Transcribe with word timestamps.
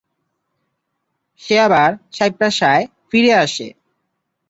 সে 1.41 1.55
আবার 1.59 1.89
সাপ্রিসায় 2.11 2.83
ফিরে 3.09 3.31
আসে। 3.43 3.67